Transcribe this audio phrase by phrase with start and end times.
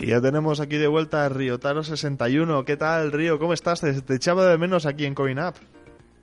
[0.00, 2.64] Y ya tenemos aquí de vuelta a Riotaro61.
[2.64, 3.38] ¿Qué tal, Río?
[3.38, 3.82] ¿Cómo estás?
[3.82, 5.56] Te, echaba de menos aquí en CoinUp.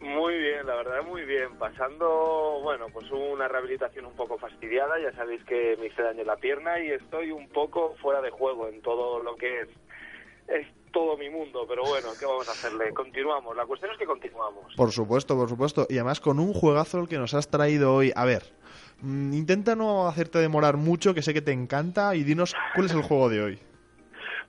[0.01, 1.49] Muy bien, la verdad, muy bien.
[1.59, 4.99] Pasando, bueno, pues una rehabilitación un poco fastidiada.
[4.99, 8.31] Ya sabéis que me hice daño en la pierna y estoy un poco fuera de
[8.31, 9.67] juego en todo lo que es,
[10.47, 11.65] es todo mi mundo.
[11.69, 12.91] Pero bueno, ¿qué vamos a hacerle?
[12.95, 13.55] Continuamos.
[13.55, 14.73] La cuestión es que continuamos.
[14.75, 15.85] Por supuesto, por supuesto.
[15.87, 18.11] Y además con un juegazo el que nos has traído hoy.
[18.15, 18.41] A ver,
[19.01, 22.15] mm, intenta no hacerte demorar mucho, que sé que te encanta.
[22.15, 23.66] Y dinos cuál es el juego de hoy.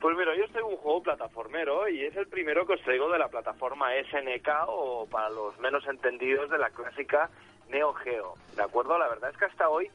[0.01, 3.11] Pues mira, yo estoy en un juego plataformero y es el primero que os traigo
[3.11, 7.31] de la plataforma SNK o para los menos entendidos de la clásica
[7.69, 8.35] Neo Geo.
[8.55, 8.97] ¿De acuerdo?
[8.97, 9.91] La verdad es que hasta hoy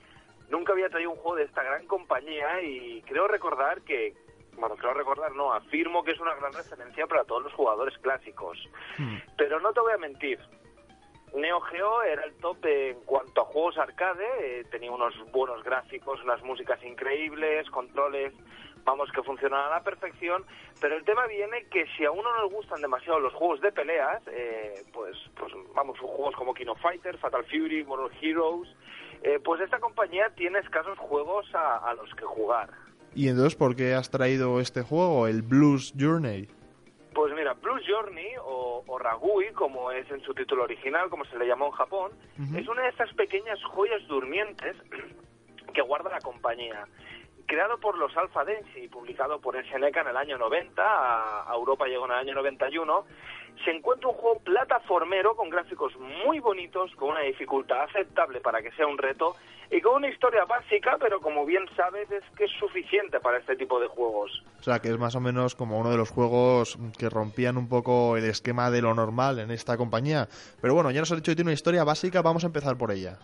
[0.50, 4.14] nunca había traído un juego de esta gran compañía y creo recordar que,
[4.58, 8.58] bueno, creo recordar, no, afirmo que es una gran referencia para todos los jugadores clásicos.
[8.98, 9.18] Hmm.
[9.38, 10.38] Pero no te voy a mentir,
[11.34, 16.22] Neo Geo era el top en cuanto a juegos arcade, eh, tenía unos buenos gráficos,
[16.24, 18.34] unas músicas increíbles, controles
[18.86, 20.44] vamos, que funcionan a la perfección,
[20.82, 23.72] pero el tema viene que si a uno no le gustan demasiado los juegos de
[23.72, 28.70] peleas, eh, pues, pues vamos, juegos como Kino Fighter, Fatal Fury, Mortal Heroes,
[29.24, 32.70] eh, pues esta compañía tiene escasos juegos a, los que jugar.
[33.16, 36.48] ¿Y entonces por qué has traído este juego, el Blues Journey?
[37.14, 41.38] Pues mira, Blues Journey o, o, Ragui, como es en su título original, como se
[41.38, 42.12] le llamó en Japón,
[42.56, 44.76] es una de estas pequeñas joyas durmientes
[45.74, 46.88] que guarda la compañía
[47.46, 51.88] creado por los Alpha Dance y publicado por SNK en el año 90, a Europa
[51.88, 53.06] llegó en el año 91,
[53.64, 55.94] se encuentra un juego plataformero con gráficos
[56.26, 59.36] muy bonitos, con una dificultad aceptable para que sea un reto
[59.72, 63.56] y con una historia básica, pero como bien sabes es que es suficiente para este
[63.56, 64.44] tipo de juegos.
[64.60, 67.68] O sea, que es más o menos como uno de los juegos que rompían un
[67.70, 70.28] poco el esquema de lo normal en esta compañía.
[70.62, 72.92] Pero bueno, ya nos has dicho que tiene una historia básica, vamos a empezar por
[72.92, 73.18] ella.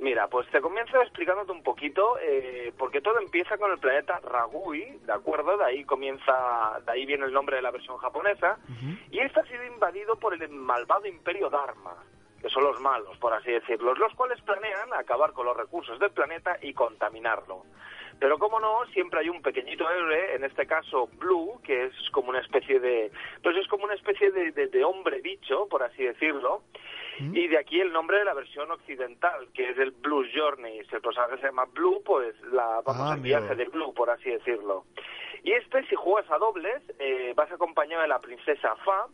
[0.00, 4.98] Mira, pues te comienzo explicándote un poquito, eh, porque todo empieza con el planeta Ragui,
[5.04, 5.58] ¿de acuerdo?
[5.58, 8.58] De ahí comienza, de ahí viene el nombre de la versión japonesa,
[9.10, 11.94] y este ha sido invadido por el malvado Imperio Dharma,
[12.40, 16.12] que son los malos, por así decirlo, los cuales planean acabar con los recursos del
[16.12, 17.64] planeta y contaminarlo.
[18.18, 22.30] Pero como no, siempre hay un pequeñito héroe, en este caso Blue, que es como
[22.30, 26.62] una especie de, pues es como una especie de, de hombre bicho, por así decirlo,
[27.20, 30.84] y de aquí el nombre de la versión occidental, que es el Blues Journey.
[30.88, 34.10] Si el personaje se llama Blue, pues la, vamos ah, al viaje de Blue, por
[34.10, 34.84] así decirlo.
[35.42, 39.06] Y este, si juegas a dobles, eh, vas acompañado de la princesa Fa,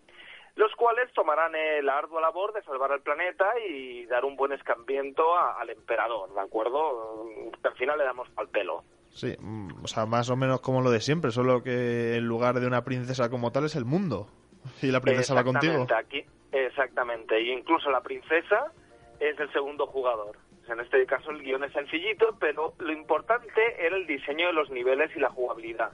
[0.56, 1.52] los cuales tomarán
[1.82, 6.40] la ardua labor de salvar al planeta y dar un buen escambiento al emperador, ¿de
[6.40, 7.26] acuerdo?
[7.62, 8.82] Al final le damos al pelo.
[9.10, 12.60] Sí, mm, o sea, más o menos como lo de siempre, solo que en lugar
[12.60, 14.28] de una princesa como tal es el mundo.
[14.82, 15.86] Y la princesa va contigo.
[15.96, 16.24] Aquí,
[16.64, 18.72] Exactamente, y incluso la princesa
[19.20, 20.38] es el segundo jugador.
[20.68, 24.70] En este caso el guion es sencillito, pero lo importante era el diseño de los
[24.70, 25.92] niveles y la jugabilidad.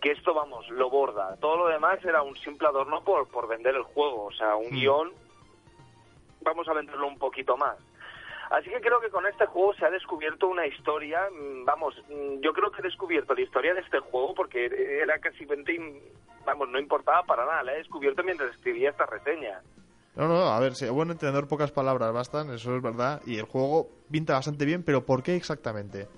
[0.00, 1.36] Que esto, vamos, lo borda.
[1.36, 4.26] Todo lo demás era un simple adorno por, por vender el juego.
[4.26, 4.74] O sea, un mm.
[4.74, 5.12] guion,
[6.42, 7.76] vamos a venderlo un poquito más.
[8.50, 12.40] Así que creo que con este juego se ha descubierto una historia, mm, vamos, mm,
[12.40, 14.66] yo creo que he descubierto la historia de este juego porque
[15.02, 16.00] era casi 20,
[16.44, 19.60] vamos, no importaba para nada, la he descubierto mientras escribía esta reseña.
[20.16, 23.20] No, no, a ver, si buen entender pocas palabras bastan, eso es verdad.
[23.26, 26.08] Y el juego pinta bastante bien, pero ¿por qué exactamente?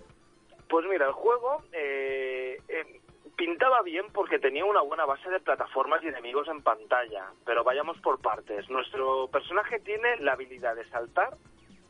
[0.69, 3.01] Pues mira, el juego eh, eh,
[3.37, 7.27] pintaba bien porque tenía una buena base de plataformas y enemigos en pantalla.
[7.45, 8.71] Pero vayamos por partes.
[8.71, 11.37] Nuestro personaje tiene la habilidad de saltar,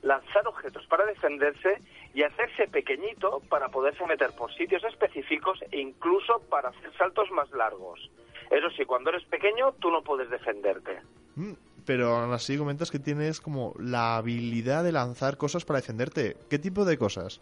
[0.01, 1.83] lanzar objetos para defenderse
[2.15, 7.51] y hacerse pequeñito para poderse meter por sitios específicos e incluso para hacer saltos más
[7.51, 8.11] largos.
[8.51, 11.03] Eso sí, cuando eres pequeño tú no puedes defenderte.
[11.37, 11.53] Mm,
[11.89, 16.37] pero aún así comentas que tienes como la habilidad de lanzar cosas para defenderte.
[16.51, 17.41] ¿Qué tipo de cosas?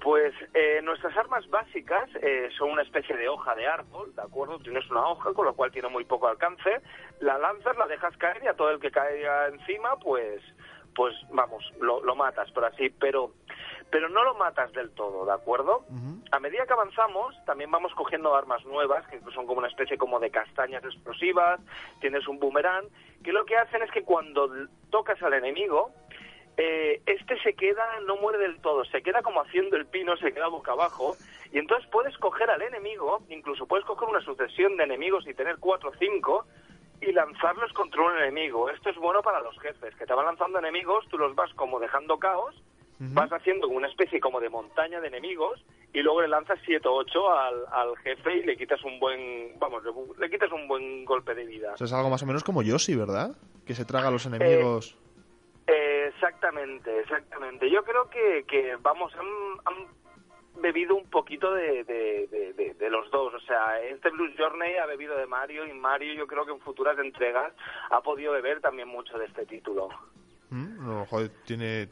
[0.00, 4.58] Pues eh, nuestras armas básicas eh, son una especie de hoja de árbol, ¿de acuerdo?
[4.58, 6.80] Tienes una hoja con lo cual tiene muy poco alcance,
[7.20, 10.42] la lanzas, la dejas caer y a todo el que caiga encima, pues,
[10.96, 12.90] pues vamos, lo, lo matas, por así.
[12.98, 13.30] Pero
[13.90, 15.84] pero no lo matas del todo, ¿de acuerdo?
[16.32, 20.18] A medida que avanzamos, también vamos cogiendo armas nuevas, que son como una especie como
[20.18, 21.60] de castañas explosivas,
[22.00, 22.86] tienes un boomerang,
[23.22, 24.50] que lo que hacen es que cuando
[24.90, 25.92] tocas al enemigo,
[26.56, 30.32] eh, este se queda, no muere del todo, se queda como haciendo el pino, se
[30.32, 31.16] queda boca abajo,
[31.52, 35.58] y entonces puedes coger al enemigo, incluso puedes coger una sucesión de enemigos y tener
[35.58, 36.46] cuatro o cinco,
[37.00, 38.70] y lanzarlos contra un enemigo.
[38.70, 41.78] Esto es bueno para los jefes, que te van lanzando enemigos, tú los vas como
[41.78, 42.54] dejando caos,
[42.98, 46.94] vas haciendo una especie como de montaña de enemigos y luego le lanzas 7 o
[46.94, 47.30] 8
[47.70, 49.82] al, jefe y le quitas un buen, vamos,
[50.18, 51.74] le, quitas un buen golpe de vida.
[51.78, 53.36] es algo más o menos como Yoshi, ¿verdad?
[53.66, 54.96] Que se traga a los enemigos.
[55.66, 57.70] Eh, exactamente, exactamente.
[57.70, 59.86] Yo creo que, que vamos, han,
[60.60, 63.34] bebido un poquito de, de, de, de, los dos.
[63.34, 66.60] O sea, este Blues Journey ha bebido de Mario y Mario yo creo que en
[66.60, 67.52] futuras entregas
[67.90, 69.88] ha podido beber también mucho de este título.
[70.50, 71.88] Mm, no, joder, tiene,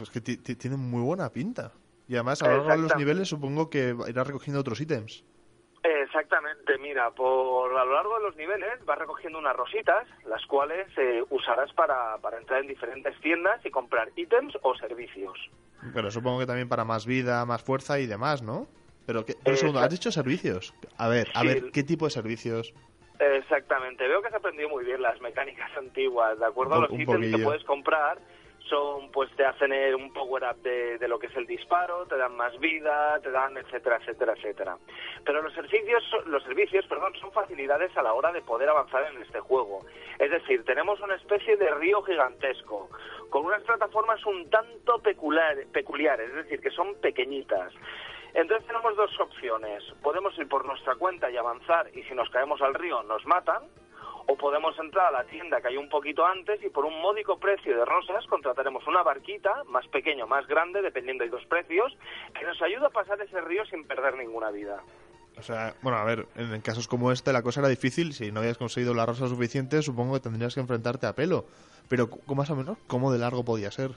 [0.00, 1.72] es que tiene muy buena pinta.
[2.08, 5.24] Y además a lo largo de los niveles supongo que irá recogiendo otros ítems.
[5.82, 10.86] Exactamente, mira, por a lo largo de los niveles vas recogiendo unas rositas, las cuales
[10.96, 15.38] eh, usarás para, para entrar en diferentes tiendas y comprar ítems o servicios.
[15.94, 18.66] Pero supongo que también para más vida, más fuerza y demás, ¿no?
[19.06, 20.74] Pero, ¿qué, pero segundo, ¿has dicho servicios?
[20.96, 22.74] A ver, a ver, ¿qué tipo de servicios?
[23.18, 26.80] Exactamente, veo que has aprendido muy bien las mecánicas antiguas, ¿de acuerdo?
[26.80, 28.18] los ítems que puedes comprar
[28.68, 32.16] son pues te hacen un power up de, de, lo que es el disparo, te
[32.16, 34.76] dan más vida, te dan etcétera, etcétera, etcétera.
[35.24, 39.22] Pero los servicios, los servicios, perdón, son facilidades a la hora de poder avanzar en
[39.22, 39.84] este juego.
[40.18, 42.88] Es decir, tenemos una especie de río gigantesco
[43.30, 47.72] con unas plataformas un tanto peculiar, peculiares, es decir, que son pequeñitas.
[48.34, 49.82] Entonces tenemos dos opciones.
[50.02, 53.62] Podemos ir por nuestra cuenta y avanzar y si nos caemos al río nos matan
[54.26, 57.38] o podemos entrar a la tienda que hay un poquito antes y por un módico
[57.38, 61.96] precio de rosas contrataremos una barquita, más pequeña o más grande, dependiendo de dos precios,
[62.38, 64.82] que nos ayuda a pasar ese río sin perder ninguna vida.
[65.38, 68.14] O sea, bueno, a ver, en casos como este la cosa era difícil.
[68.14, 71.44] Si no habías conseguido la rosa suficiente, supongo que tendrías que enfrentarte a pelo.
[71.88, 73.90] Pero, más o menos, ¿cómo de largo podía ser?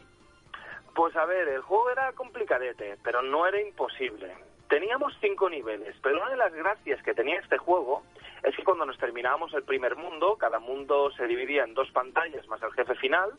[0.93, 4.35] Pues a ver, el juego era complicadete, pero no era imposible.
[4.69, 8.03] Teníamos cinco niveles, pero una de las gracias que tenía este juego
[8.43, 12.47] es que cuando nos terminábamos el primer mundo, cada mundo se dividía en dos pantallas
[12.47, 13.31] más el jefe final,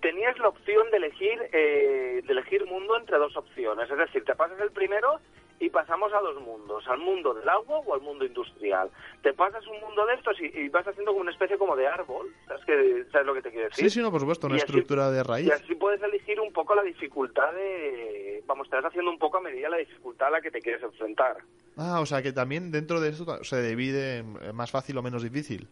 [0.00, 3.90] tenías la opción de elegir, eh, de elegir mundo entre dos opciones.
[3.90, 5.18] Es decir, te pasas el primero
[5.58, 8.90] y pasamos a dos mundos, al mundo del agua o al mundo industrial.
[9.22, 12.28] Te pasas un mundo de estos y, vas haciendo como una especie como de árbol,
[12.46, 13.84] ¿sabes, que, ¿sabes lo que te quiero decir?
[13.84, 15.46] Sí, sí, no, por supuesto, una estructura de raíz.
[15.46, 18.42] Y así puedes elegir un poco la dificultad de...
[18.46, 20.82] Vamos, te vas haciendo un poco a medida la dificultad a la que te quieres
[20.82, 21.38] enfrentar.
[21.76, 25.22] Ah, o sea que también dentro de esto se divide en más fácil o menos
[25.22, 25.68] difícil.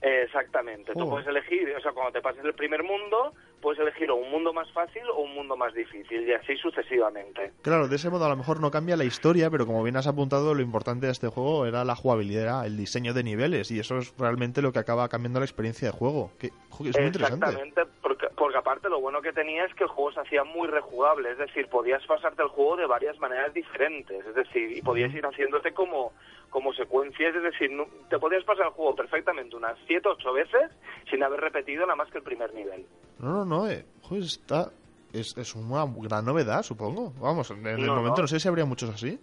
[0.00, 0.92] Exactamente.
[0.92, 3.34] Tú puedes elegir, o sea, cuando te pases el primer mundo,
[3.66, 7.50] puedes elegir o un mundo más fácil o un mundo más difícil, y así sucesivamente.
[7.62, 10.06] Claro, de ese modo a lo mejor no cambia la historia, pero como bien has
[10.06, 13.98] apuntado, lo importante de este juego era la jugabilidad, el diseño de niveles, y eso
[13.98, 16.30] es realmente lo que acaba cambiando la experiencia de juego.
[16.38, 20.12] Que, es muy Exactamente, porque, porque aparte lo bueno que tenía es que el juego
[20.12, 24.34] se hacía muy rejugable, es decir, podías pasarte el juego de varias maneras diferentes, es
[24.36, 26.12] decir, y podías ir haciéndote como
[26.50, 27.70] como secuencias, es decir,
[28.08, 30.70] te podías pasar el juego perfectamente unas 7 o 8 veces
[31.10, 32.86] sin haber repetido nada más que el primer nivel.
[33.18, 33.84] No, no, no, eh.
[34.12, 34.70] está,
[35.12, 37.12] es, es una gran novedad, supongo.
[37.20, 38.28] Vamos, en el momento no.
[38.28, 39.18] sé si habría muchos así.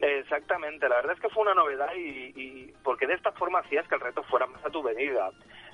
[0.00, 3.88] Exactamente, la verdad es que fue una novedad y, y, porque de esta forma hacías
[3.88, 5.30] que el reto fuera más a tu venida.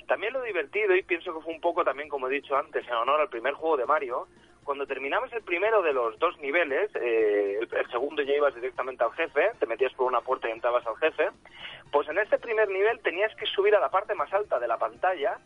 [0.07, 2.95] También lo divertido, y pienso que fue un poco también, como he dicho antes, en
[2.95, 4.27] honor al primer juego de Mario,
[4.65, 9.13] cuando terminabas el primero de los dos niveles, eh, el, segundo ya ibas directamente al
[9.13, 11.29] jefe, te metías por una puerta y entrabas al jefe,
[11.93, 14.79] pues en este primer nivel tenías que subir a la parte más alta de la
[14.79, 15.39] pantalla,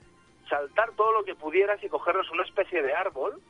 [0.48, 3.40] saltar todo lo que pudieras y cogernos una especie de árbol,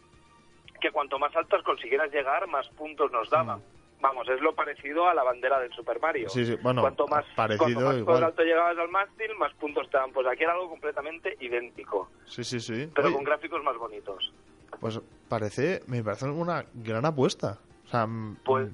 [0.81, 3.59] que cuanto más altos consiguieras llegar, más puntos nos daban.
[3.59, 3.79] Mm.
[4.01, 6.29] Vamos, es lo parecido a la bandera del Super Mario.
[6.29, 9.97] Sí, sí, bueno, cuanto más, parecido, cuanto más alto llegabas al mástil, más puntos te
[9.97, 10.13] daban.
[10.13, 12.09] Pues aquí era algo completamente idéntico.
[12.25, 12.89] Sí, sí, sí.
[12.95, 14.33] Pero con gráficos más bonitos.
[14.79, 17.59] Pues parece, me parece una gran apuesta.
[17.87, 18.07] O sea,
[18.45, 18.69] pues,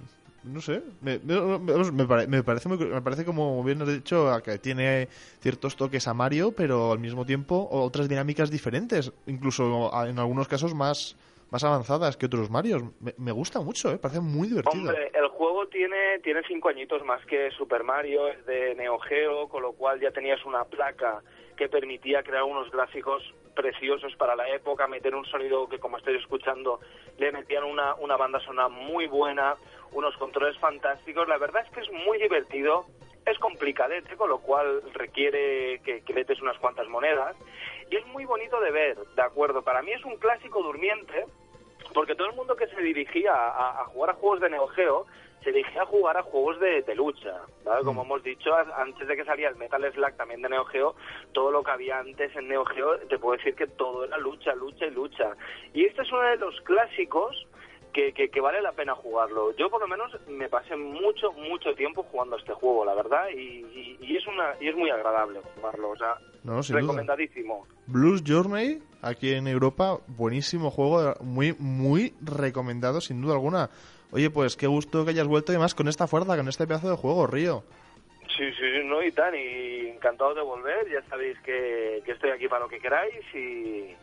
[0.45, 5.09] no sé, me, me, parece me parece como bien has dicho que tiene
[5.41, 10.75] ciertos toques a Mario, pero al mismo tiempo otras dinámicas diferentes, incluso en algunos casos
[10.75, 11.17] más
[11.51, 12.83] más avanzadas que otros Marios.
[13.17, 13.99] Me, gusta mucho, ¿eh?
[13.99, 14.91] parece muy divertido.
[14.91, 19.49] Hombre, el juego tiene tiene cinco añitos más que Super Mario, es de Neo Geo,
[19.49, 21.23] con lo cual ya tenías una placa
[21.57, 23.23] que permitía crear unos gráficos
[23.55, 26.81] preciosos para la época, meter un sonido que como estoy escuchando
[27.19, 29.55] le metían una, una banda sonora muy buena,
[29.95, 31.27] unos controles fantásticos.
[31.29, 32.87] La verdad es que es muy divertido,
[33.25, 37.37] es complicadete, con lo cual requiere que, que metes unas cuantas monedas.
[37.91, 39.63] Y es muy bonito de ver, ¿de acuerdo?
[39.63, 41.25] Para mí es un clásico durmiente,
[41.95, 45.07] porque todo el mundo que se dirigía a, a jugar a juegos de Neo Geo
[45.45, 47.85] se dirigía a jugar a juegos de, lucha, ¿vale?
[47.85, 48.07] Como mm.
[48.07, 50.97] hemos dicho, antes de que salía el Metal Slug también de Neo Geo,
[51.33, 54.55] todo lo que había antes en Neo Geo, te puedo decir que todo era lucha,
[54.55, 55.37] lucha y lucha.
[55.75, 57.47] Y este es uno de los clásicos
[57.95, 59.57] que, que, vale la pena jugarlo.
[59.57, 63.97] Yo por lo menos me pasé mucho, mucho tiempo jugando este juego, la verdad, y,
[64.01, 66.17] y, es una y es muy agradable jugarlo, o sea,
[66.75, 67.67] recomendadísimo.
[67.87, 73.71] Blues Journey, aquí en Europa, buenísimo juego, muy, muy recomendado sin duda alguna.
[74.11, 76.97] Oye, pues qué gusto que hayas vuelto además con esta fuerza, con este pedazo de
[76.97, 77.65] juego, Río.
[78.37, 80.91] Sí, sí, no, y tan, y encantado de volver.
[80.91, 83.95] Ya sabéis que, estoy aquí para lo que queráis y,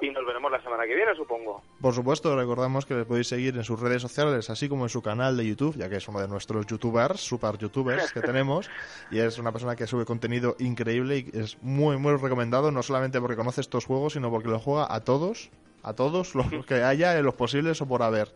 [0.00, 1.62] y nos veremos la semana que viene, supongo.
[1.80, 5.02] Por supuesto, recordamos que le podéis seguir en sus redes sociales, así como en su
[5.02, 8.70] canal de YouTube, ya que es uno de nuestros youtubers, super youtubers que tenemos,
[9.10, 13.20] y es una persona que sube contenido increíble y es muy, muy recomendado, no solamente
[13.20, 15.50] porque conoce estos juegos, sino porque los juega a todos,
[15.82, 18.32] a todos los que haya, en los posibles o por haber.